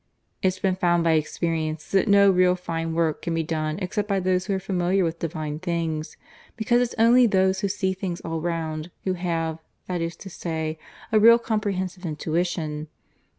It's 0.41 0.57
been 0.57 0.77
found 0.77 1.03
by 1.03 1.11
experience 1.11 1.91
that 1.91 2.07
no 2.07 2.31
really 2.31 2.55
fine 2.55 2.95
work 2.95 3.21
can 3.21 3.35
be 3.35 3.43
done 3.43 3.77
except 3.77 4.07
by 4.07 4.19
those 4.19 4.47
who 4.47 4.55
are 4.55 4.59
familiar 4.59 5.03
with 5.03 5.19
divine 5.19 5.59
things; 5.59 6.17
because 6.57 6.81
it's 6.81 6.95
only 6.97 7.27
those 7.27 7.59
who 7.59 7.67
see 7.67 7.93
things 7.93 8.19
all 8.21 8.41
round, 8.41 8.89
who 9.03 9.13
have, 9.13 9.59
that 9.85 10.01
is 10.01 10.15
to 10.15 10.29
say, 10.31 10.79
a 11.11 11.19
really 11.19 11.37
comprehensive 11.37 12.03
intuition. 12.03 12.87